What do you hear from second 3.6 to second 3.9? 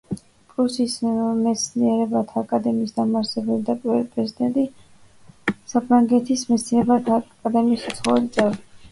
და